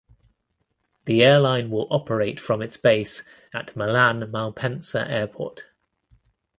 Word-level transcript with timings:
The 1.05 1.23
airline 1.23 1.69
will 1.69 1.85
operate 1.91 2.39
from 2.39 2.63
its 2.63 2.75
base 2.75 3.21
at 3.53 3.75
Milan 3.75 4.21
Malpensa 4.31 5.07
Airport. 5.07 5.65